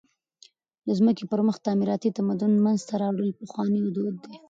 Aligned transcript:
د 0.85 0.87
مځکي 1.05 1.23
پر 1.31 1.39
مخ 1.47 1.55
تعمیراتي 1.65 2.09
تمدن 2.17 2.51
منځ 2.65 2.79
ته 2.87 2.93
راوړل 3.03 3.29
پخوانى 3.39 3.79
دود 3.95 4.15
دئ. 4.23 4.33